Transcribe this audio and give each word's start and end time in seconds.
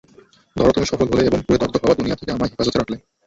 ধরো 0.55 0.71
তুমি 0.71 0.87
সফল 0.91 1.07
হলে 1.11 1.23
এবং 1.25 1.39
পুড়ে 1.45 1.59
দগ্ধ 1.61 1.75
হওয়া 1.77 1.97
দুনিয়া 1.99 2.17
থেকে 2.19 2.31
আমায় 2.31 2.51
হেফাজতে 2.51 2.77
রাখলে? 2.77 2.97